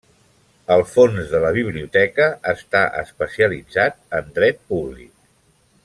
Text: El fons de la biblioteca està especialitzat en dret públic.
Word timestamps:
El 0.75 0.83
fons 0.93 1.27
de 1.33 1.41
la 1.43 1.51
biblioteca 1.57 2.27
està 2.53 2.81
especialitzat 3.03 4.01
en 4.21 4.33
dret 4.39 4.65
públic. 4.73 5.15